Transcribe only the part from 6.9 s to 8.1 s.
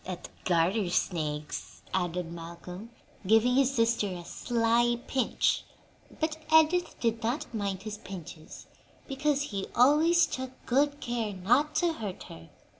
did not mind his